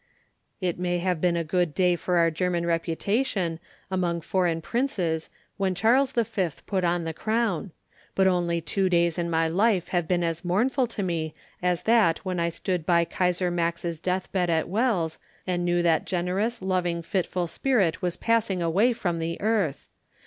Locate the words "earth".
19.39-19.87